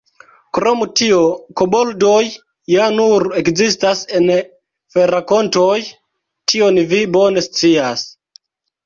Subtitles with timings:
[0.57, 1.17] Krom tio,
[1.59, 2.23] koboldoj
[2.73, 4.25] ja nur ekzistas en
[4.95, 5.77] ferakontoj;
[6.55, 8.07] tion vi bone scias.